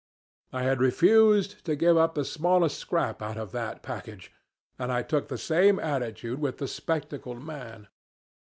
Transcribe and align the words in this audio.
I 0.51 0.63
had 0.63 0.81
refused 0.81 1.63
to 1.65 1.75
give 1.75 1.95
up 1.95 2.15
the 2.15 2.25
smallest 2.25 2.79
scrap 2.79 3.21
out 3.21 3.37
of 3.37 3.51
that 3.51 3.83
package, 3.83 4.31
and 4.79 4.91
I 4.91 5.03
took 5.03 5.27
the 5.27 5.37
same 5.37 5.77
attitude 5.77 6.39
with 6.39 6.57
the 6.57 6.67
spectacled 6.67 7.43
man. 7.45 7.87